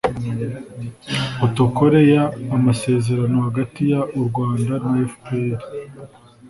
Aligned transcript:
Potokole 1.37 1.99
y 2.11 2.15
amasezerano 2.57 3.37
hagati 3.47 3.81
y 3.91 3.93
u 4.19 4.21
rwanda 4.27 4.73
na 4.87 4.93
fpr 5.11 5.59